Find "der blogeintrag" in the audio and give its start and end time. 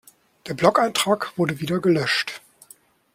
0.47-1.37